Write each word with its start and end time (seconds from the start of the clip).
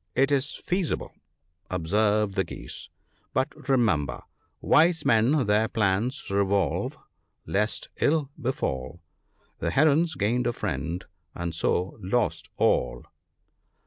"It 0.24 0.32
is 0.32 0.54
feasible," 0.54 1.12
observed 1.70 2.34
the 2.34 2.44
Geese," 2.44 2.88
but 3.34 3.68
remember," 3.68 4.22
Wise 4.62 5.04
men 5.04 5.44
their 5.46 5.68
plans 5.68 6.30
revolve, 6.30 6.96
lest 7.44 7.90
ill 8.00 8.30
befall; 8.40 9.02
The 9.58 9.72
Herons 9.72 10.14
gained 10.14 10.46
a 10.46 10.54
friend, 10.54 11.04
and 11.34 11.54
so, 11.54 11.98
lost 12.00 12.48
all." 12.56 13.04